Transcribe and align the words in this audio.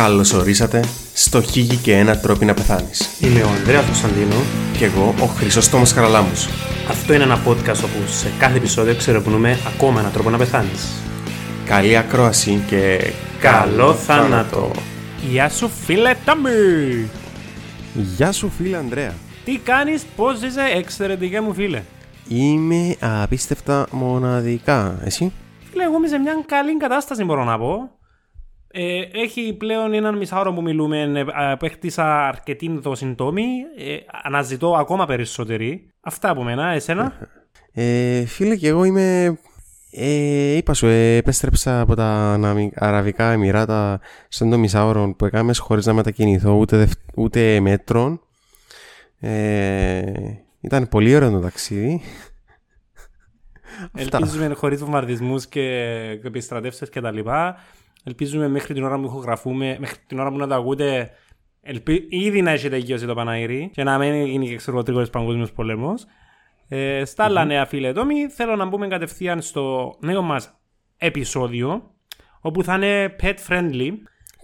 Καλώς 0.00 0.32
ορίσατε 0.32 0.84
στο 1.14 1.42
Χίγη 1.42 1.76
και 1.76 1.96
ένα 1.96 2.18
τρόπο 2.18 2.44
να 2.44 2.54
πεθάνεις. 2.54 3.18
Είμαι 3.20 3.42
ο 3.42 3.48
Ανδρέας 3.48 3.84
Κωνσταντίνο. 3.84 4.34
Και 4.78 4.84
εγώ 4.84 5.14
ο 5.20 5.24
Χρυσόστομος 5.24 5.92
Χαραλάμους. 5.92 6.46
Αυτό 6.88 7.14
είναι 7.14 7.22
ένα 7.22 7.42
podcast 7.46 7.84
όπου 7.84 8.06
σε 8.06 8.32
κάθε 8.38 8.56
επεισόδιο 8.56 8.96
ξερευνούμε 8.96 9.58
ακόμα 9.74 10.00
έναν 10.00 10.12
τρόπο 10.12 10.30
να 10.30 10.38
πεθάνεις. 10.38 11.02
Καλή 11.64 11.96
ακρόαση 11.96 12.64
και 12.66 13.12
Καλό 13.40 13.94
θάνατο. 13.94 14.70
Γεια 15.30 15.48
σου 15.48 15.68
φίλε 15.68 16.14
Τάμπι. 16.24 17.08
Γεια 17.94 18.32
σου 18.32 18.50
φίλε 18.50 18.76
Ανδρέα. 18.76 19.14
Τι 19.44 19.58
κάνεις, 19.58 20.02
πώς 20.16 20.42
είσαι, 20.42 20.62
εξαιρετικά 20.74 21.42
μου 21.42 21.54
φίλε. 21.54 21.82
Είμαι 22.28 22.96
απίστευτα 23.00 23.86
μοναδικά. 23.90 24.98
Εσύ; 25.04 25.32
Φίλε, 25.70 25.84
εγώ 25.84 25.96
είμαι 25.96 26.08
σε 26.08 26.18
μια 26.18 26.44
καλή 26.46 26.76
κατάσταση 26.76 27.24
μπορώ 27.24 27.44
να 27.44 27.58
πω. 27.58 27.99
Ε, 28.72 29.00
έχει 29.12 29.52
πλέον 29.58 29.92
έναν 29.92 30.16
μισάωρο 30.16 30.52
που 30.52 30.62
μιλούμε 30.62 31.02
ε, 31.02 31.54
που 31.58 31.64
έκτισα 31.64 32.26
αρκετή 32.28 32.78
δοσυντόμη. 32.78 33.44
Ε, 33.78 33.96
αναζητώ 34.22 34.74
ακόμα 34.76 35.06
περισσότερη. 35.06 35.90
Αυτά 36.00 36.30
από 36.30 36.42
μένα, 36.42 36.68
εσένα. 36.70 37.28
Ε, 37.72 38.24
φίλε 38.24 38.56
και 38.56 38.68
εγώ 38.68 38.84
είμαι... 38.84 39.38
Ε, 39.92 40.56
είπα 40.56 40.74
σου, 40.74 40.86
ε, 40.86 41.16
επέστρεψα 41.16 41.80
από 41.80 41.94
τα 41.94 42.04
Αναμι- 42.32 42.72
Αραβικά 42.82 43.30
Εμμυράτα 43.32 44.00
στον 44.28 44.50
το 44.50 44.58
μισάωρο 44.58 45.14
που 45.18 45.24
έκαμες 45.24 45.58
χωρίς 45.58 45.86
να 45.86 45.92
μετακινηθώ 45.92 46.52
ούτε, 46.52 46.76
δευ- 46.76 47.00
ούτε 47.16 47.60
μέτρων. 47.60 48.20
Ε, 49.20 50.02
ήταν 50.60 50.88
πολύ 50.88 51.16
ωραίο 51.16 51.30
το 51.30 51.40
ταξίδι. 51.40 52.00
Αυτά. 53.92 54.16
Ελπίζουμε 54.16 54.54
χωρίς 54.54 54.80
βομβαρδισμούς 54.80 55.46
και 55.46 55.62
επιστρατεύσεις 56.24 56.88
κτλ. 56.88 57.18
Ελπίζουμε 58.04 58.48
μέχρι 58.48 58.74
την 58.74 58.84
ώρα 58.84 58.96
που 58.98 59.04
ηχογραφούμε, 59.04 59.76
μέχρι 59.80 59.96
την 60.06 60.18
ώρα 60.18 60.30
που 60.30 60.36
να 60.36 60.46
τα 60.46 60.56
ακούτε, 60.56 61.10
ελπι... 61.60 62.06
ήδη 62.10 62.42
να 62.42 62.50
έχει 62.50 62.68
τελειώσει 62.68 63.06
το 63.06 63.14
Παναήρι 63.14 63.70
και 63.72 63.82
να 63.82 63.98
μην 63.98 64.24
γίνει 64.26 64.48
και 64.48 64.56
ξέρω 64.56 64.82
τρίγο 64.82 65.02
παγκόσμιος 65.02 65.52
πόλεμο. 65.52 65.94
Ε, 66.68 67.04
στα 67.04 67.24
άλλα 67.24 67.44
νέα 67.44 67.66
φίλε 67.66 67.92
Τόμι, 67.92 68.28
θέλω 68.28 68.56
να 68.56 68.64
μπούμε 68.66 68.88
κατευθείαν 68.88 69.40
στο 69.42 69.96
νέο 70.00 70.22
μας 70.22 70.60
επεισόδιο, 70.96 71.94
όπου 72.40 72.62
θα 72.62 72.74
είναι 72.74 73.16
pet 73.22 73.34
friendly. 73.48 73.90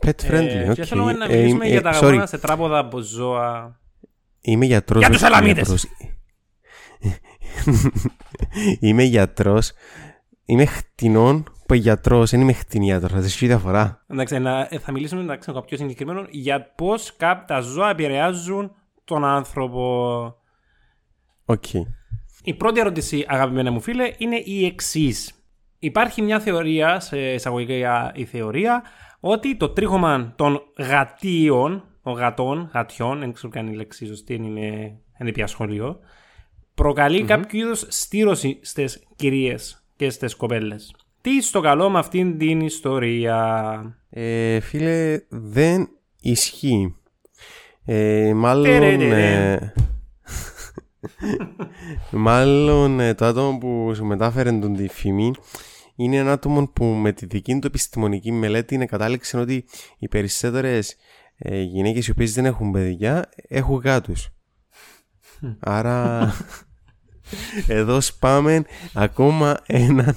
Pet 0.06 0.30
friendly, 0.30 0.46
Ε, 0.48 0.68
οκ. 0.68 0.74
Και 0.74 0.84
θέλουμε 0.84 1.12
να 1.12 1.24
Ε, 1.24 1.36
μιλήσουμε 1.36 1.66
ε, 1.66 1.68
για 1.68 1.82
τα 1.82 1.92
sorry. 1.92 2.04
αγώνα 2.04 2.26
σε 2.26 2.38
τράποδα 2.38 2.78
από 2.78 2.98
ζώα. 2.98 3.80
Είμαι 4.40 4.64
γιατρός. 4.64 4.98
Για 4.98 5.08
όχι 5.10 5.18
τους 5.18 5.26
Ελαμίτες. 5.28 5.68
γιατρός. 5.68 5.84
είμαι 8.80 9.02
γιατρός. 9.02 9.72
Είμαι 10.44 10.64
χτινών 10.64 11.44
που 11.66 11.74
γιατρός. 11.74 12.30
Δεν 12.30 12.40
είμαι 12.40 12.52
χτινίατρος. 12.52 13.12
Θα 13.12 13.18
έχει 13.18 13.46
διαφορά. 13.46 14.04
Εντάξει, 14.06 14.38
να, 14.38 14.68
ε, 14.70 14.78
θα 14.78 14.92
μιλήσουμε 14.92 15.20
εντάξει, 15.22 15.50
με 15.50 15.60
κάποιο 15.60 15.76
συγκεκριμένο 15.76 16.26
για 16.30 16.72
πώς 16.74 17.16
τα 17.46 17.60
ζώα 17.60 17.90
επηρεάζουν 17.90 18.72
τον 19.04 19.24
άνθρωπο. 19.24 20.24
Οκ. 21.44 21.74
Η 22.42 22.54
πρώτη 22.54 22.80
ερώτηση, 22.80 23.24
αγαπημένα 23.28 23.70
μου 23.70 23.80
φίλε, 23.80 24.14
είναι 24.18 24.36
η 24.36 24.64
εξής. 24.64 25.34
Υπάρχει 25.78 26.22
μια 26.22 26.40
θεωρία, 26.40 27.00
σε 27.00 27.32
εισαγωγικά 27.32 28.12
η 28.14 28.24
θεωρία, 28.24 28.82
ότι 29.20 29.56
το 29.56 29.68
τρίχωμα 29.68 30.32
των 30.36 30.60
γατίων, 30.78 31.84
των 32.02 32.12
γατών, 32.12 32.70
γατιών, 32.72 33.18
δεν 33.18 33.32
ξέρω 33.32 33.52
καν 33.52 33.66
η 33.66 33.74
λέξη 33.74 34.06
σωστή, 34.06 34.34
είναι 34.34 34.98
ένα 35.18 35.32
πια 35.32 35.46
σχολείο, 35.46 35.98
προκαλεί 36.74 37.24
κάποιο 37.24 37.60
είδους 37.60 37.84
στήρωση 37.88 38.58
στις 38.62 39.06
κυρίες 39.16 39.84
και 39.96 40.10
στις 40.10 40.36
κοπέλες. 40.36 40.94
Τι 41.26 41.42
στο 41.42 41.60
καλό 41.60 41.90
με 41.90 41.98
αυτήν 41.98 42.38
την 42.38 42.60
ιστορία; 42.60 43.98
Ε, 44.10 44.60
φίλε, 44.60 45.20
δεν 45.28 45.88
ισχύει. 46.20 46.94
Ε, 47.84 48.32
μάλλον... 48.34 48.64
Τερερερε. 48.64 49.52
ε, 49.52 49.72
μάλλον 52.10 53.00
ε, 53.00 53.14
το 53.14 53.24
άτομο 53.24 53.58
που 53.58 53.92
σου 53.94 54.04
μετάφερε 54.04 54.52
τον 54.52 54.76
τη 54.76 54.88
φήμη 54.88 55.32
είναι 55.96 56.16
ένα 56.16 56.32
άτομο 56.32 56.68
που 56.68 56.84
με 56.84 57.12
τη 57.12 57.26
δική 57.26 57.58
του 57.58 57.66
επιστημονική 57.66 58.32
μελέτη 58.32 58.74
είναι 58.74 58.86
κατάληξε 58.86 59.38
ότι 59.38 59.64
οι 59.98 60.08
περισσότερες 60.08 60.96
ε, 61.36 61.60
γυναίκες 61.60 62.06
οι 62.06 62.10
οποίες 62.10 62.32
δεν 62.32 62.44
έχουν 62.44 62.70
παιδιά 62.70 63.28
έχουν 63.48 63.76
γάτους. 63.76 64.28
Άρα 65.58 66.32
εδώ 67.66 68.00
σπάμε 68.00 68.64
ακόμα 68.94 69.56
έναν 69.66 70.16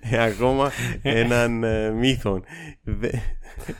ε, 0.00 0.22
ακόμα 0.22 0.70
έναν 1.02 1.62
ε, 1.64 1.90
μύθο. 1.90 2.42
Δε- 2.82 3.08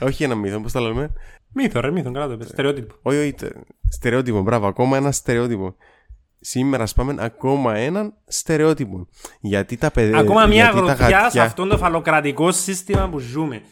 όχι 0.00 0.25
έναν 0.25 0.38
μύθο, 0.38 0.60
πώς 0.60 0.72
το 0.72 0.80
λέμε; 0.80 1.12
Μύθο, 1.54 1.80
ρε, 1.80 1.91
μύθο, 1.91 2.10
καλά 2.12 2.26
το 2.26 2.32
είπες, 2.32 2.48
στερεότυπο. 2.48 2.94
Όχι, 3.03 3.19
όχι, 3.19 3.32
τε- 3.32 3.53
στερεότυπο, 3.88 4.41
μπράβο, 4.42 4.66
ακόμα 4.66 4.97
ένα 4.97 5.12
στερεότυπο. 5.12 5.75
Σήμερα 6.41 6.86
σπάμε 6.86 7.14
ακόμα 7.19 7.76
έναν 7.76 8.14
στερεότυπο. 8.26 9.09
Γιατί 9.41 9.76
τα 9.76 9.91
παιδιά. 9.91 10.19
Ακόμα 10.19 10.47
μια 10.47 10.54
γιατί 10.70 10.76
τα 10.86 10.92
γροθιά 10.92 11.06
σε 11.06 11.14
γατιά- 11.24 11.42
αυτό 11.44 11.66
το 11.66 11.78
φαλοκρατικό 11.78 12.53
σύστημα 12.53 13.09
που 13.09 13.19
ζούμε. 13.19 13.62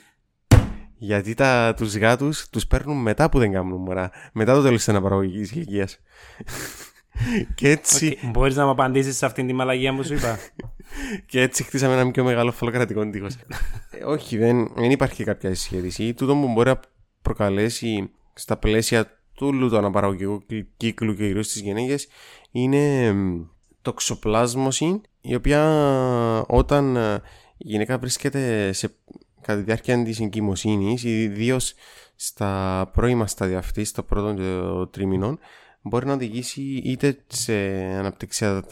Γιατί 1.02 1.34
τα, 1.34 1.74
τους 1.76 1.96
γάτους 1.96 2.48
τους 2.48 2.66
παίρνουν 2.66 2.96
μετά 3.02 3.28
που 3.28 3.38
δεν 3.38 3.52
κάνουν 3.52 3.80
μωρά. 3.80 4.10
Μετά 4.32 4.54
το 4.54 4.62
τέλος 4.62 4.76
της 4.78 4.88
αναπαραγωγικής 4.88 5.50
ηλικίας. 5.52 5.98
Και, 7.54 7.68
έτσι, 7.68 8.18
Οκ, 8.24 8.30
Μπορείς 8.30 8.56
να 8.56 8.64
μου 8.64 8.70
απαντήσεις 8.70 9.16
σε 9.16 9.26
αυτήν 9.26 9.46
τη 9.46 9.52
μαλακία 9.52 9.94
που 9.94 10.04
σου 10.04 10.14
είπα. 10.14 10.38
και 11.26 11.40
έτσι 11.40 11.62
χτίσαμε 11.62 11.94
ένα 11.94 12.10
πιο 12.10 12.24
μεγάλο 12.24 12.52
φαλοκρατικό 12.52 13.10
τείχος. 13.10 13.34
Ε, 13.90 14.04
όχι, 14.04 14.36
δεν, 14.36 14.72
δεν 14.74 14.90
υπάρχει 14.90 15.24
κάποια 15.24 15.54
συσχέτιση. 15.54 16.14
Τούτο 16.14 16.34
που 16.34 16.52
μπορεί 16.52 16.68
να 16.68 16.80
προκαλέσει 17.22 18.10
στα 18.34 18.56
πλαίσια 18.56 19.04
του 19.34 19.46
όλου 19.46 19.68
του 19.68 19.76
αναπαραγωγικού 19.76 20.42
κυ- 20.46 20.66
κύκλου 20.76 21.14
και 21.14 21.26
κυρίως 21.26 21.46
στις 21.46 21.60
γυναίκες 21.60 22.08
είναι 22.50 23.12
μ, 23.12 23.42
τοξοπλάσμωση 23.82 25.00
η 25.20 25.34
οποία 25.34 25.64
όταν 26.46 26.96
ε, 26.96 27.14
η 27.56 27.68
γυναίκα 27.68 27.98
βρίσκεται 27.98 28.72
σε, 28.72 28.94
κατά 29.40 29.58
τη 29.58 29.64
διάρκεια 29.64 30.02
της 30.02 30.20
εγκυμοσύνης 30.20 31.04
ιδίως 31.04 31.74
στα 32.16 32.90
πρώιμα 32.94 33.26
στάδια 33.26 33.58
αυτής, 33.58 33.88
στο 33.88 34.02
πρώτο 34.02 34.42
ε, 34.42 34.86
τρίμηνο 34.90 35.38
μπορεί 35.82 36.06
να 36.06 36.12
οδηγήσει 36.12 36.62
είτε 36.62 37.18
σε 37.26 37.52
αναπτυξία 37.74 38.64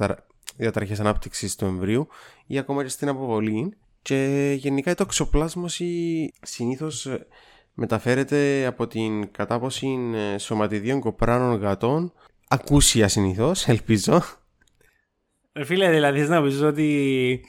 διαταραχές 0.56 1.00
ανάπτυξης 1.00 1.56
του 1.56 1.64
εμβρίου 1.64 2.08
ή 2.46 2.58
ακόμα 2.58 2.82
και 2.82 2.88
στην 2.88 3.08
αποβολή 3.08 3.76
και 4.02 4.52
γενικά 4.58 4.90
η 4.90 4.94
τοξοπλάσμωση 4.94 6.30
συνήθως 6.42 7.06
ε, 7.06 7.26
μεταφέρεται 7.74 8.66
από 8.66 8.86
την 8.86 9.30
κατάποση 9.30 9.98
ε, 10.14 10.38
σωματιδίων 10.38 11.00
κοπράνων 11.00 11.60
γατών 11.60 12.12
ακούσια 12.48 13.08
συνήθως, 13.08 13.66
ελπίζω 13.68 14.22
Ρε 15.52 15.64
φίλε, 15.64 15.90
δηλαδή 15.90 16.18
θες 16.18 16.28
να 16.28 16.42
πεις 16.42 16.62
ότι 16.62 17.40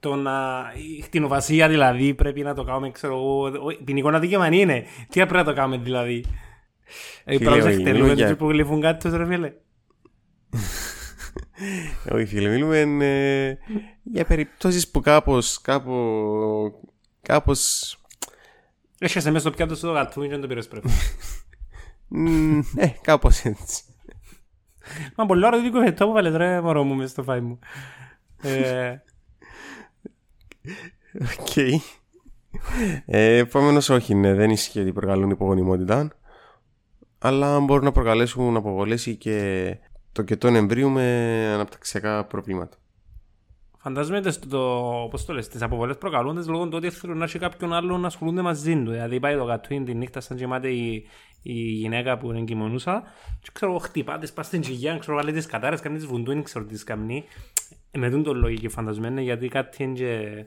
το 0.00 0.14
να... 0.14 0.64
η 0.98 1.02
χτινοβασία 1.02 1.68
δηλαδή 1.68 2.14
πρέπει 2.14 2.42
να 2.42 2.54
το 2.54 2.64
κάνουμε, 2.64 2.90
ξέρω 2.90 3.14
εγώ, 3.14 3.44
ο- 3.46 3.84
ποινικό 3.84 4.08
αδίκημα 4.08 4.46
είναι. 4.54 4.84
Τι 5.08 5.18
πρέπει 5.20 5.32
να 5.34 5.44
το 5.44 5.52
κάνουμε 5.52 5.76
δηλαδή; 5.82 6.24
Ε, 7.24 7.36
Φίλε, 7.36 7.50
πρέπει 7.50 7.62
να 7.64 7.68
όχι, 7.70 7.80
χτενούμε 7.80 8.02
μιλώ 8.02 8.12
για- 8.12 8.28
τους 8.28 8.36
που 8.36 8.48
γλύφουν 8.48 8.80
κάτι 8.80 9.08
τους 9.08 9.16
ρε 9.18 9.26
φίλε. 9.26 9.52
Όχι 12.12 12.26
φίλε, 12.26 12.48
μιλούμε 12.48 12.78
ε, 13.06 13.56
για 14.02 14.24
περιπτώσεις 14.24 14.88
που 14.90 15.00
κάπως, 15.00 15.60
κάπου, 15.60 15.92
κάπως, 17.22 17.90
Έχεσαι 18.98 19.30
μέσα 19.30 19.40
στο 19.46 19.56
πιάτο 19.56 19.74
σου 19.74 19.80
το 19.86 19.92
γατού 19.92 20.22
και 20.22 20.28
δεν 20.28 20.40
το 20.40 20.46
πήρες 20.46 20.68
πρέπει. 20.68 20.88
μ, 22.08 22.58
ε, 22.76 22.86
κάπως 23.02 23.44
έτσι. 23.44 23.82
Μα 25.16 25.26
πολύ 25.26 25.46
ώρα 25.46 25.60
δίκο 25.60 25.92
το 25.92 26.06
που 26.06 26.12
βάλες 26.12 26.34
ρε 26.34 26.60
μωρό 26.60 26.84
μου 26.84 26.94
μέσα 26.94 27.08
στο 27.08 27.22
φάι 27.22 27.40
μου. 27.40 27.58
Ε, 28.42 28.96
Οκ. 31.40 31.56
Ε, 33.06 33.36
Επομένω, 33.36 33.80
όχι, 33.90 34.14
ναι, 34.14 34.34
δεν 34.34 34.50
ισχύει 34.50 34.80
ότι 34.80 34.92
προκαλούν 34.92 35.30
υπογονιμότητα. 35.30 36.10
Αλλά 37.26 37.60
μπορούν 37.60 37.84
να 37.84 37.92
προκαλέσουν 37.92 38.56
αποβολές 38.56 39.06
ή 39.06 39.16
και 39.16 39.78
το 40.12 40.22
κετόν 40.22 40.54
εμβρίου 40.54 40.90
με 40.90 41.02
αναπτυξιακά 41.54 42.24
προβλήματα. 42.24 42.76
Φαντάζομαι 43.78 44.30
στο, 44.30 44.48
το, 44.48 45.08
πώς 45.10 45.24
το 45.24 45.32
λες, 45.32 45.48
τις 45.48 45.62
αποβολές 45.62 45.96
προκαλούνται 45.98 46.50
λόγω 46.50 46.64
του 46.64 46.76
ότι 46.76 46.90
θέλουν 46.90 47.18
να 47.18 47.24
έχει 47.24 47.38
κάποιον 47.38 47.72
άλλον 47.72 48.00
να 48.00 48.06
ασχολούνται 48.06 48.42
μαζί 48.42 48.82
του. 48.82 48.90
Δηλαδή 48.90 49.20
πάει 49.20 49.36
το 49.36 49.42
γατούιν 49.42 49.84
τη 49.84 49.94
νύχτα 49.94 50.20
σαν 50.20 50.36
γεμάται 50.36 50.68
η, 50.68 51.06
η 51.42 51.52
γυναίκα 51.52 52.18
που 52.18 52.28
είναι 52.28 52.38
εγκυμονούσα 52.38 53.02
και 53.40 53.50
ξέρω 53.52 53.70
εγώ 53.70 53.80
χτυπάτε, 53.80 54.26
πας 54.34 54.46
στην 54.46 54.60
τσιγιά, 54.60 54.98
ξέρω 54.98 55.16
βάλει 55.16 55.32
τις 55.32 55.46
κατάρες, 55.46 55.80
κάνει 55.80 55.96
τις 55.96 56.06
βουντούιν, 56.06 56.42
ξέρω 56.42 56.64
τις 56.64 56.72
τις 56.72 56.84
καμνεί. 56.84 57.24
Ε, 57.90 57.98
με 57.98 58.10
τούν 58.10 58.22
το 58.22 58.34
λογική 58.34 58.68
φαντασμένο 58.68 59.20
γιατί 59.20 59.48
κάτι 59.48 59.82
είναι 59.82 59.94
και 59.94 60.44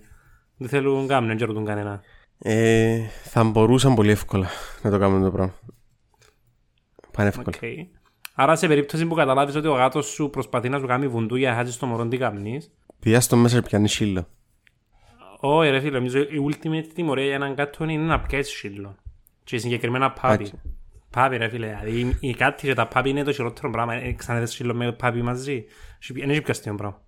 δεν 0.57 0.69
θέλουν 0.69 1.07
κάνουν, 1.07 1.37
δεν 1.37 1.47
ρωτούν 1.47 1.65
κανένα. 1.65 2.01
Ε, 2.39 2.99
θα 3.23 3.43
μπορούσαν 3.43 3.95
πολύ 3.95 4.11
εύκολα 4.11 4.47
να 4.81 4.89
το 4.89 4.99
κάνουν 4.99 5.23
το 5.23 5.31
πράγμα. 5.31 5.53
Πανεύκολα. 7.19 7.57
Okay. 7.61 7.85
Άρα 8.35 8.55
σε 8.55 8.67
περίπτωση 8.67 9.05
που 9.05 9.15
καταλάβεις 9.15 9.55
ότι 9.55 9.67
ο 9.67 9.73
γάτος 9.73 10.05
σου 10.05 10.29
προσπαθεί 10.29 10.69
να 10.69 10.79
σου 10.79 10.85
κάνει 10.85 11.07
βουντού 11.07 11.35
για 11.35 11.49
να 11.49 11.55
χάσεις 11.55 11.77
το 11.77 11.85
μωρό 11.85 12.07
τι 12.07 12.17
καμνείς, 12.17 12.71
Πηγιά 12.99 13.19
στο 13.19 13.35
μέσα 13.35 13.61
πιάνεις 13.61 13.91
σύλλο. 13.91 14.27
Όχι 15.39 15.69
ρε 15.69 15.79
φίλε, 15.79 15.91
νομίζω 15.97 16.19
η 16.19 16.49
ultimate 16.51 16.87
τιμωρία 16.93 17.25
για 17.25 17.35
έναν 17.35 17.55
κάτω 17.55 17.83
είναι 17.83 18.03
να 18.03 18.19
πιάσεις 18.19 18.57
σύλλο. 18.57 18.95
Και 19.43 19.57
συγκεκριμένα 19.57 20.11
πάπι. 20.11 20.33
Εντάξει. 20.33 20.61
Πάπι 21.09 21.37
ρε 21.37 21.49
φίλε, 21.49 21.67
δηλαδή 21.81 22.17
η 22.19 22.33
κάτι 22.33 22.67
και 22.67 22.73
τα 22.73 22.87
πάπι 22.87 23.09
είναι 23.09 23.23
το 23.23 23.31
χειρότερο 23.31 23.69
πράγμα. 23.69 23.93
Ε, 23.93 24.11
Ξαναδες 24.11 24.51
σύλλο 24.51 24.73
με 24.73 24.91
πάπι 24.91 25.21
μαζί. 25.21 25.65
Δεν 26.13 26.29
έχει 26.29 26.41
πιαστεί 26.41 26.71
πράγμα. 26.71 27.01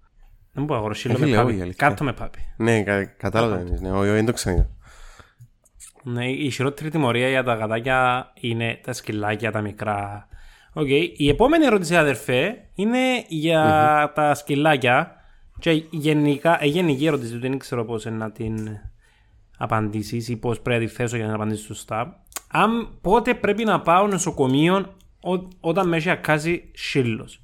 Δεν 0.53 0.63
μπορώ 0.63 0.73
να 0.73 0.77
αγορώ 0.77 0.93
σύλλο 0.93 1.15
Ε, 1.15 1.19
με 1.19 1.25
φίλε, 1.25 1.37
όχι, 1.37 1.45
πάπι. 1.45 1.61
αλήθεια. 1.61 1.87
Κάτω 1.87 2.03
με 2.03 2.13
πάπι. 2.13 2.39
Ναι, 2.57 2.83
κα, 2.83 3.05
κατάλαβα 3.05 3.55
τι 3.55 3.61
εννοείς, 3.61 3.81
ναι, 3.81 3.91
όχι, 3.91 3.99
όχι, 3.99 4.11
δεν 4.11 4.25
το 4.25 4.33
ξαναείδα. 4.33 4.69
Ναι, 6.03 6.29
η 6.29 6.49
χειρότερη 6.49 6.89
τιμωρία 6.89 7.29
για 7.29 7.43
τα 7.43 7.53
γατάκια 7.53 8.31
είναι 8.39 8.79
τα 8.83 8.93
σκυλάκια, 8.93 9.51
τα 9.51 9.61
μικρά. 9.61 10.27
Οκ. 10.73 10.87
Η 11.17 11.29
επόμενη 11.29 11.65
ερώτηση, 11.65 11.95
αδερφέ, 11.95 12.67
είναι 12.75 13.25
για 13.27 14.11
τα 14.15 14.35
σκυλάκια. 14.35 15.15
Και 15.59 15.71
γενικά, 15.89 16.63
ε, 16.63 16.65
γενική 16.65 17.05
ερώτηση, 17.05 17.37
δεν 17.37 17.57
ξέρω 17.57 17.85
πώς 17.85 18.05
να 18.05 18.31
την 18.31 18.79
απαντήσεις 19.57 20.27
ή 20.27 20.37
πώς 20.37 20.59
πρέπει 20.61 20.83
να 20.83 20.89
τη 20.89 20.95
θέσω 20.95 21.15
για 21.15 21.27
να 21.27 21.33
απαντήσεις 21.33 21.65
σωστά. 21.65 22.23
Αν 22.51 22.97
πότε 23.01 23.33
πρέπει 23.33 23.63
να 23.63 23.81
πάω 23.81 24.07
νοσοκομείο 24.07 24.95
ό, 25.21 25.47
όταν 25.59 25.87
με 25.87 25.97
έχει 25.97 26.09
ακάσει 26.09 26.71
σύλλος. 26.73 27.41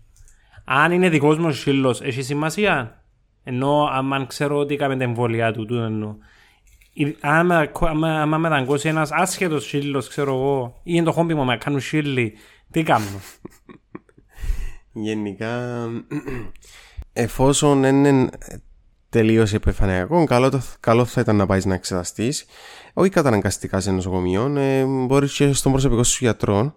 Αν 0.65 0.91
είναι 0.91 1.09
δικός 1.09 1.37
μου 1.37 1.51
σύλλος, 1.51 2.01
έχει 2.01 2.21
σημασία; 2.21 3.03
Ενώ 3.43 3.83
αν 3.83 4.27
ξέρω 4.27 4.57
ότι 4.57 4.73
έκαμε 4.73 4.97
τα 4.97 5.03
εμβόλια 5.03 5.51
του, 5.51 5.65
τούτο 5.65 5.81
εννοώ. 5.81 6.15
Ή- 6.99 7.17
άμα, 7.19 7.71
άμα, 7.79 8.21
άμα 8.21 8.37
με 8.37 8.49
δαγκώσει 8.49 8.87
ένας 8.87 9.11
άσχετος 9.11 9.65
σύλλος, 9.67 10.07
ξέρω 10.07 10.33
εγώ, 10.33 10.79
ή 10.83 10.91
είναι 10.95 11.03
το 11.05 11.11
χόμπι 11.11 11.33
μου 11.33 11.45
να 11.45 11.57
κάνουν 11.57 11.79
σύλλοι, 11.79 12.33
τι 12.71 12.83
κάνω. 12.83 13.05
Γενικά, 14.93 15.87
εφόσον 17.13 17.81
δεν 17.81 18.05
είναι 18.05 18.29
τελείως 19.09 19.53
επιφανειακό, 19.53 20.23
καλό, 20.25 20.49
το- 20.49 20.61
καλό 20.79 21.05
θα 21.05 21.21
ήταν 21.21 21.35
να 21.35 21.45
πάεις 21.45 21.65
να 21.65 21.73
εξεταστείς. 21.73 22.45
Όχι 22.93 23.09
καταναγκαστικά 23.09 23.79
σε 23.79 23.91
νοσοκομείο, 23.91 24.55
ε, 24.57 24.83
μπορείς 24.85 25.33
και 25.35 25.53
στον 25.53 25.71
προσωπικό 25.71 26.03
σου 26.03 26.17
γιατρό. 26.21 26.75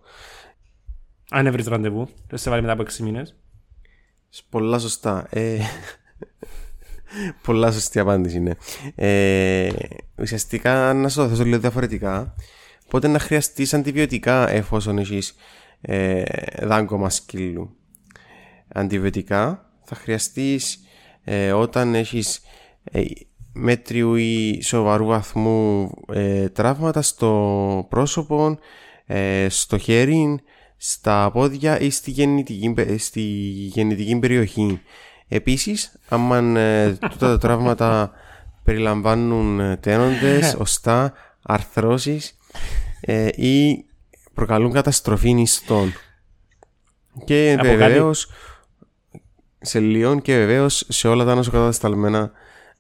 Αν 1.31 1.43
δεν 1.43 1.53
βρεις 1.53 1.67
ραντεβού, 1.67 2.09
δεν 2.27 2.39
σε 2.39 2.51
βάλει 2.51 2.61
μετά 2.63 2.73
από 2.73 2.83
6 2.83 3.03
μήνες. 3.03 3.37
Πολλά 4.49 4.79
σωστά. 4.79 5.27
Ε, 5.31 5.59
πολλά 7.43 7.73
σωστή 7.73 7.99
απάντηση, 7.99 8.41
ναι. 8.41 8.53
Ε, 8.95 9.71
ουσιαστικά, 10.19 10.93
να 10.93 11.09
σου 11.09 11.17
το 11.17 11.29
θέσω 11.29 11.45
λίγο 11.45 11.59
διαφορετικά, 11.59 12.35
πότε 12.91 13.09
να 13.09 13.19
χρειαστείς 13.19 13.75
αντιβιωτικά 13.75 14.51
εφόσον 14.51 14.99
έχεις 14.99 15.35
ε, 15.81 16.23
δάγκωμα 16.63 17.11
σκύλου. 17.11 17.77
Αντιβιωτικά 18.69 19.71
θα 19.85 19.95
χρειαστείς 19.95 20.85
όταν 21.55 21.95
έχεις 21.95 22.41
ε, 22.85 23.01
μέτριου 23.53 24.15
ή 24.15 24.63
σοβαρού 24.63 25.05
βαθμού 25.05 25.91
ε, 26.13 26.49
τραύματα 26.49 27.03
στο 27.03 27.87
πρόσωπο, 27.89 28.59
ε, 29.07 29.47
στο 29.49 29.79
χέρι, 29.79 30.41
στα 30.77 31.31
πόδια 31.33 31.81
ή 31.81 31.91
στη 31.91 32.11
γεννητική, 32.11 32.73
πε- 32.73 32.99
στη 32.99 33.21
γεννητική 33.73 34.19
περιοχή. 34.19 34.81
Επίσης, 35.33 35.93
άμα 36.09 36.37
ε, 36.61 36.93
τούτα 36.93 37.27
τα 37.29 37.39
τραύματα 37.39 38.11
περιλαμβάνουν 38.65 39.61
ε, 39.61 39.77
τένοντες, 39.77 40.55
οστά, 40.59 41.13
αρθρώσεις 41.43 42.39
ε, 43.01 43.29
ή 43.35 43.85
προκαλούν 44.35 44.73
καταστροφή 44.73 45.33
νηστών. 45.35 45.93
Και 47.25 47.55
Από 47.59 47.67
κάτι- 47.67 47.77
βεβαίως 47.77 48.31
σε 49.61 49.81
λιών 49.81 50.23
και 50.23 50.37
βεβαίως 50.37 50.85
σε 50.89 51.09
όλα 51.09 51.25
τα 51.25 51.35
νοσοκατασταλμένα 51.35 52.31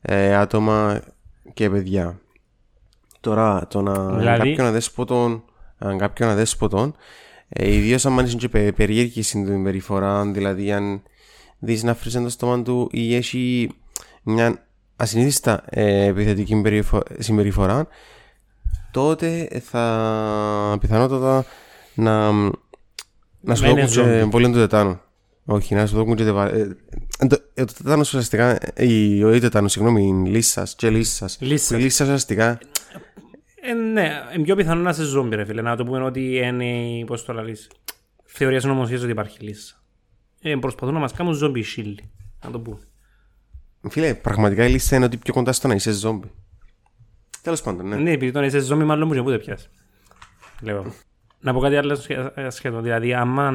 ε, 0.00 0.34
άτομα 0.36 1.02
και 1.54 1.70
παιδιά. 1.70 2.20
Τώρα, 3.20 3.66
το 3.66 3.80
να 3.82 4.16
Δηλαδή- 4.16 4.48
κάποιον 4.48 4.66
αδέσποτον, 4.66 5.44
αν 5.78 5.98
κάποιον 5.98 6.28
αδέσποτον, 6.28 6.96
ε, 7.48 7.72
ιδίως 7.74 8.06
αν 8.06 8.12
είναι 8.18 8.28
και 8.28 8.48
πε- 8.48 8.72
περίεργη 8.74 9.22
στην 9.22 9.46
συμπεριφορά, 9.46 10.24
δηλαδή 10.24 10.72
αν 10.72 11.02
δεις 11.60 11.82
να 11.82 11.94
φρύσει 11.94 12.22
το 12.22 12.28
στόμα 12.28 12.62
του 12.62 12.88
ή 12.92 13.14
έχει 13.14 13.70
μια 14.22 14.66
ασυνήθιστα 14.96 15.62
ε, 15.68 16.04
επιθετική 16.04 16.60
περιφο- 16.60 17.06
συμπεριφορά, 17.18 17.86
τότε 18.90 19.48
θα 19.62 20.76
πιθανότατα 20.80 21.44
να, 21.94 22.32
να 23.40 23.54
σου 23.54 23.62
Να 23.62 23.68
είναι 23.68 23.80
δώσουν 23.80 24.04
και 24.04 24.18
ζόμπι. 24.18 24.30
πολύ 24.30 24.46
του 24.46 24.58
τετάνου. 24.58 25.00
Όχι, 25.44 25.74
να 25.74 25.86
σου 25.86 25.94
δώσουν 25.96 26.14
και 26.14 26.24
τεβα... 26.24 26.46
ε, 26.54 26.76
ε, 27.18 27.26
το, 27.26 27.36
ε, 27.54 27.64
το 27.64 27.72
τετάνος 27.82 28.08
ουσιαστικά, 28.08 28.58
ε, 28.74 28.86
η, 28.86 29.22
ο 29.24 29.38
τετάνος, 29.40 29.72
συγγνώμη, 29.72 30.06
η 30.26 30.28
λύσας 30.30 30.74
και 30.74 30.90
λύσας. 30.90 31.38
Λύσας. 31.40 31.78
Η 31.78 31.82
λύσας 31.82 32.06
ουσιαστικά, 32.06 32.58
Ε, 33.62 33.72
ναι, 33.72 34.10
είναι 34.34 34.44
πιο 34.44 34.54
πιθανό 34.56 34.80
να 34.82 34.90
είσαι 34.90 35.02
ζόμπι, 35.02 35.36
ρε 35.36 35.44
φίλε. 35.44 35.62
Να 35.62 35.76
το 35.76 35.84
πούμε 35.84 36.02
ότι 36.02 36.36
είναι, 36.36 37.04
πώς 37.06 37.24
το 37.24 37.32
λαλείς, 37.32 37.70
θεωρία 38.24 38.60
συνωμοσίας 38.60 39.02
ότι 39.02 39.10
υπάρχει 39.10 39.38
λύση. 39.40 39.74
Ε, 40.42 40.54
προσπαθούν 40.56 40.94
να 40.94 41.00
μας 41.00 41.12
κάνουν 41.12 41.32
ζόμπι 41.34 41.62
σύλλοι. 41.62 42.10
Να 42.44 42.50
το 42.50 42.60
πούμε. 42.60 42.78
φίλε, 43.90 44.14
πραγματικά 44.14 44.66
η 44.66 44.70
λύσα 44.70 44.96
είναι 44.96 45.04
ότι 45.04 45.16
πιο 45.16 45.32
κοντά 45.32 45.52
στο 45.52 45.68
να 45.68 45.74
είσαι 45.74 45.92
ζόμπι. 45.92 46.30
Τέλος 47.42 47.62
πάντων, 47.62 47.88
ναι. 47.88 47.96
Ναι, 47.96 48.10
επειδή 48.10 48.32
τον 48.32 48.44
είσαι 48.44 48.58
ζόμπι 48.58 48.84
μάλλον 48.84 49.06
μου 49.08 49.14
και 49.14 49.22
πού 49.22 49.30
δεν 49.30 49.38
πιάσει. 49.38 49.68
Λέω. 50.60 50.92
Να 51.40 51.52
πω 51.52 51.60
κάτι 51.60 51.76
άλλο 51.76 51.94
σχε- 51.94 52.32
ε, 52.38 52.50
σχεδόν. 52.50 52.82
Δηλαδή, 52.82 53.14
άμα, 53.14 53.54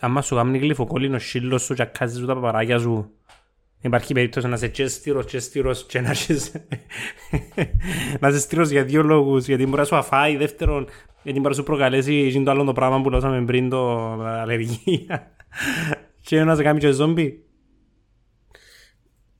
άμα 0.00 0.22
σου 0.22 0.34
κάνει 0.34 0.58
γλυφοκόλληνο 0.58 1.18
σύλλος 1.18 1.62
σου 1.62 1.74
και 1.74 1.82
ακάζεις 1.82 2.18
σου 2.18 2.26
τα 2.26 2.34
παπαράκια 2.34 2.78
σου, 2.78 3.10
υπάρχει 3.80 4.12
περίπτωση 4.14 4.46
να 4.48 4.54
είσαι 4.54 4.68
και 4.68 4.86
στήρος 4.86 5.26
και 5.26 5.38
στήρος 5.38 5.84
και 5.86 6.00
να 6.00 6.10
είσαι, 6.10 6.66
να 8.20 8.28
είσαι 8.28 8.38
στήρος 8.38 8.70
για 8.70 8.84
δύο 8.84 9.02
λόγους. 9.02 9.46
Γιατί 9.46 9.64
μπορεί 9.66 9.78
να 9.78 9.84
σου 9.84 9.96
αφάει, 9.96 10.36
δεύτερον, 10.36 10.88
γιατί 11.22 11.38
μπορεί 11.38 11.50
να 11.50 11.60
σου 11.60 11.62
προκαλέσει 11.66 12.14
εκείνο 12.14 12.44
το 12.44 12.50
άλλο 12.50 12.64
το 12.64 12.72
πράγμα 12.72 13.00
που 13.00 13.10
λώσαμε 13.10 13.44
πριν, 13.44 13.68
το 13.68 14.12
αλλεργία. 14.22 15.30
Και 16.28 16.44
να 16.44 16.54
σε 16.54 16.62
κάνει 16.62 16.78
και 16.78 16.90
ζόμπι. 16.90 17.44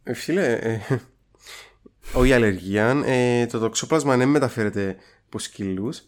Ε, 0.03 0.15
Φίλε, 0.15 0.53
ε, 0.53 0.81
όχι 2.13 2.33
αλλεργία, 2.33 3.03
ε, 3.05 3.47
το 3.47 3.59
τοξόπλασμα 3.59 4.17
δεν 4.17 4.29
μεταφέρεται 4.29 4.97
από 5.27 5.39
σκύλους, 5.39 6.03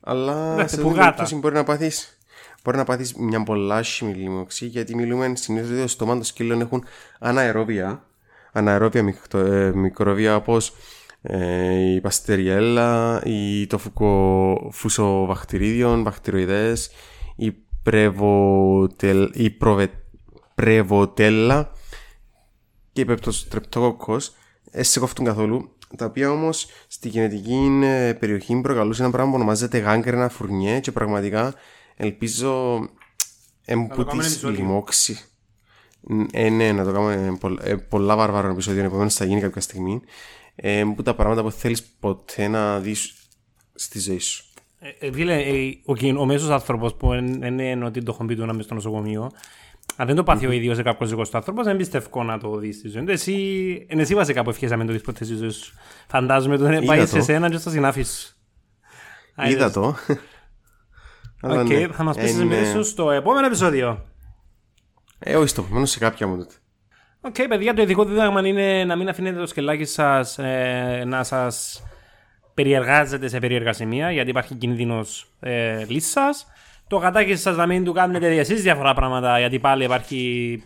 αλλά 0.00 0.54
Ναι, 0.54 0.66
σε 0.68 0.76
που 0.76 0.82
αυτή 0.82 0.82
την 0.82 0.88
γάτα. 0.88 1.00
περίπτωση 1.00 1.34
μπορεί 1.34 1.54
να 1.54 1.64
πάθεις 1.64 2.18
Μπορεί 2.64 2.76
να 2.76 2.84
πάθεις 2.84 3.14
μια 3.14 3.42
πολλά 3.42 3.76
άσχημη 3.76 4.14
λίμωξη 4.14 4.66
γιατί 4.66 4.94
μιλούμε 4.94 5.32
συνήθως 5.36 5.70
ότι 5.70 5.80
το 5.80 5.88
στόμα 5.88 6.12
των 6.12 6.24
σκύλων 6.24 6.60
έχουν 6.60 6.84
αναερόβια 7.18 8.04
αναερόβια 8.52 9.02
μικρο, 9.02 9.40
ε, 9.40 9.72
μικροβία 9.74 10.36
όπως 10.36 10.72
ε, 11.22 11.92
η 11.94 12.00
παστεριέλα, 12.00 13.20
η, 13.24 13.66
το 13.66 13.78
φουκο, 13.78 14.70
φουσοβακτηρίδιον, 14.72 16.02
βακτηροειδές, 16.02 16.90
η, 17.36 17.54
πρεβοτελ, 17.82 19.30
η 19.34 19.50
προβε, 19.50 19.90
πρεβοτέλα 20.56 21.70
και 22.92 23.00
η 23.00 23.04
πεπτοστρεπτοκόκκος 23.04 24.32
ε, 24.70 24.82
σε 24.82 24.98
κόφτουν 25.00 25.24
καθόλου 25.24 25.76
τα 25.96 26.04
οποία 26.04 26.30
όμως 26.30 26.66
στη 26.88 27.08
γενετική 27.08 27.78
ε, 27.82 28.12
περιοχή 28.12 28.60
προκαλούσε 28.60 29.02
ένα 29.02 29.10
πράγμα 29.10 29.30
που 29.30 29.36
ονομάζεται 29.36 29.78
γάγκρενα 29.78 30.28
φουρνιέ 30.28 30.80
και 30.80 30.92
πραγματικά 30.92 31.54
ελπίζω 31.96 32.78
εμπού 33.64 33.86
κάνουμε 34.04 34.22
τη 34.22 34.28
επεισόδιο. 34.28 34.50
λοιμώξη. 34.58 35.18
Ε, 36.32 36.48
ναι, 36.48 36.72
να 36.72 36.84
το 36.84 36.92
κάνουμε 36.92 37.36
πο- 37.40 37.56
ε, 37.62 37.74
πολλά 37.74 38.16
βαρβαρών 38.16 38.50
επεισόδιο, 38.50 38.84
επομένως 38.84 39.14
θα 39.14 39.24
γίνει 39.24 39.40
κάποια 39.40 39.60
στιγμή. 39.60 40.00
Ε, 40.54 40.84
που 40.96 41.02
τα 41.02 41.14
πράγματα 41.14 41.42
που 41.42 41.50
θέλεις 41.50 41.82
ποτέ 41.82 42.48
να 42.48 42.78
δεις 42.80 43.14
στη 43.74 43.98
ζωή 43.98 44.18
σου. 44.18 44.44
Ε, 44.78 45.06
ε, 45.06 45.12
Φίλε, 45.12 45.34
ε, 45.42 45.78
ο, 45.84 45.94
κοι- 45.94 46.16
ο 46.18 46.24
μέσος 46.26 46.48
άνθρωπος 46.50 46.94
που 46.94 47.08
δεν 47.38 47.58
είναι 47.58 47.84
ότι 47.84 48.02
το 48.02 48.10
έχουν 48.14 48.26
πει 48.26 48.36
του 48.36 48.46
να 48.46 48.54
μπει 48.54 48.62
στο 48.62 48.74
νοσοκομείο, 48.74 49.30
αν 49.96 50.06
δεν 50.06 50.16
το 50.16 50.22
πάθει 50.22 50.46
ο 50.46 50.50
ίδιος 50.50 50.82
κάποιος 50.82 51.10
δικός 51.10 51.30
του 51.30 51.36
άνθρωπος, 51.36 51.64
δεν 51.64 51.76
πιστεύω 51.76 52.22
να 52.22 52.38
το 52.38 52.56
δεις 52.56 52.76
στη 52.76 52.88
ζωή 52.88 53.04
του. 53.04 53.10
Εσύ, 53.10 53.86
εν 53.88 53.98
εσύ 53.98 54.14
βασικά 54.14 54.42
που 54.42 54.50
ευχέσαμε 54.50 54.84
το 54.84 54.92
δεις 54.92 55.00
ποτέ 55.00 55.24
στη 55.24 55.34
ζωή 55.34 55.50
σου. 55.50 55.74
Φαντάζομαι 56.08 56.54
ότι 56.54 56.64
Είδα 56.64 56.80
πάεις 56.86 57.10
το. 57.10 57.16
σε 57.16 57.20
σένα 57.22 57.50
και 57.50 57.56
στο 57.56 57.70
συνάφι 57.70 58.02
σου. 58.02 58.28
Α, 59.34 59.48
Είδα 59.48 59.58
είδες. 59.60 59.72
το. 59.72 59.94
Αλλά 61.42 61.60
Οκ, 61.60 61.68
ναι, 61.68 61.86
θα 61.92 62.02
μας 62.02 62.16
πεις 62.16 62.24
τις 62.24 62.34
είναι- 62.34 62.42
εμπειρίες 62.42 62.68
σου 62.68 62.84
στο 62.84 63.10
επόμενο 63.10 63.46
επεισόδιο. 63.46 64.04
Ε, 65.18 65.36
όχι 65.36 65.48
στο 65.48 65.62
επόμενο, 65.62 65.86
σε 65.86 65.98
κάποια 65.98 66.26
μου 66.26 66.36
τότε. 66.36 66.54
Οκ, 67.20 67.34
παιδιά, 67.48 67.74
το 67.74 67.82
ειδικό 67.82 68.04
δίδαγμα 68.04 68.46
είναι 68.46 68.84
να 68.84 68.96
μην 68.96 69.08
αφήνετε 69.08 69.38
το 69.38 69.46
σκελάκι 69.46 69.84
σας 69.84 70.38
ε, 70.38 71.02
να 71.06 71.22
σας 71.24 71.82
περιεργάζεται 72.54 73.28
σε 73.28 73.38
περίεργα 73.38 73.72
σημεία, 73.72 74.10
γιατί 74.10 74.30
υπάρχει 74.30 74.54
κίνδυνος 74.54 75.26
ε, 75.40 75.84
λύσας. 75.88 76.46
Το 76.88 76.96
γατάκι 76.96 77.36
σας 77.36 77.56
να 77.56 77.66
μην 77.66 77.84
του 77.84 77.92
κάνετε 77.92 78.36
εσείς 78.38 78.62
διάφορα 78.62 78.94
πράγματα, 78.94 79.38
γιατί 79.38 79.58
πάλι 79.58 79.84
υπάρχει 79.84 80.16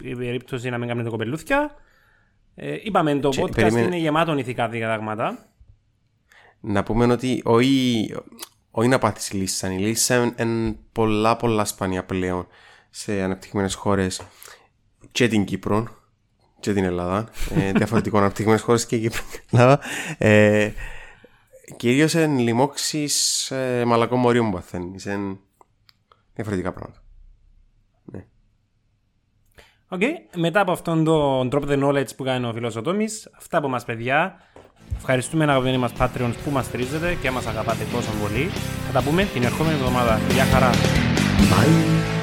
η 0.03 0.15
περίπτωση 0.17 0.69
να 0.71 0.79
μην 0.79 0.89
κάνετε 0.89 1.09
κοπελούθια. 1.09 1.75
Ε, 2.55 2.77
είπαμε, 2.83 3.15
το 3.15 3.29
Και 3.29 3.43
podcast 3.43 3.55
περίμενε- 3.55 3.87
είναι 3.87 3.97
γεμάτο 3.97 4.39
ηθικά 4.39 4.69
διδάγματα. 4.69 5.47
Να 6.61 6.83
πούμε 6.83 7.13
ότι 7.13 7.41
όχι, 7.45 8.15
όχι 8.71 8.89
να 8.89 8.99
πάθεις 8.99 9.33
λύσα. 9.33 9.73
Η 9.73 9.77
λύσα 9.79 10.35
είναι 10.39 10.77
πολλά 10.93 11.37
πολλά 11.37 11.65
σπάνια 11.65 12.05
πλέον 12.05 12.47
σε 12.91 13.23
αναπτυγμένες 13.23 13.75
χώρες 13.75 14.21
και 15.13 15.29
την 15.29 15.45
Κύπρο 15.45 15.89
και 16.61 16.73
την 16.73 16.85
Ελλάδα. 16.85 17.29
Ε, 17.55 17.73
διαφορετικών 17.77 18.21
αναπτυγμένες 18.21 18.61
χώρες 18.63 18.87
και 18.87 18.97
η 18.97 19.01
Κύπρο 19.01 19.23
και 19.31 19.37
η 19.37 19.43
Ελλάδα. 19.51 19.81
Ε, 20.19 20.71
κυρίως 21.77 22.15
εν 22.15 22.39
λοιμώξεις 22.39 23.51
ε, 23.51 23.85
μαλακών 23.87 24.17
μορίων 24.17 24.45
που 24.51 24.53
παθαίνεις. 24.57 25.07
Εν 25.07 25.39
διαφορετικά 26.41 26.73
πράγματα. 26.73 26.99
Ναι. 28.05 28.25
Οκ, 29.89 30.01
μετά 30.37 30.61
από 30.61 30.73
αυτόν 30.73 31.05
τον 31.05 31.49
drop 31.53 31.69
the 31.69 31.85
knowledge 31.85 32.17
που 32.17 32.25
κάνει 32.25 32.47
ο 32.47 32.53
φίλος 32.53 32.77
ο 32.77 32.83
Τόμις, 32.83 33.31
αυτά 33.37 33.59
από 33.59 33.69
μας 33.69 33.85
παιδιά. 33.85 34.41
Ευχαριστούμε 34.97 35.45
αγαπημένοι 35.45 35.79
μας 35.79 35.93
Patreons 35.99 36.35
που 36.45 36.51
μας 36.51 36.65
στηρίζετε 36.65 37.15
και 37.15 37.31
μας 37.31 37.47
αγαπάτε 37.47 37.85
τόσο 37.93 38.11
πολύ. 38.23 38.45
Θα 38.87 38.93
τα 38.93 39.03
πούμε 39.03 39.25
την 39.25 39.43
ερχόμενη 39.43 39.75
εβδομάδα. 39.75 40.19
Γεια 40.33 40.45
χαρά. 40.45 40.71
Bye. 41.51 42.20